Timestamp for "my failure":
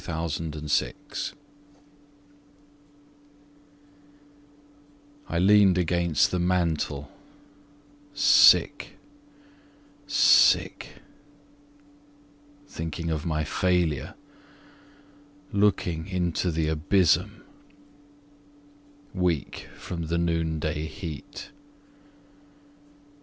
13.27-14.15